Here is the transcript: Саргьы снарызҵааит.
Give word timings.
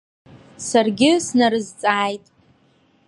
Саргьы 0.67 1.11
снарызҵааит. 1.25 2.25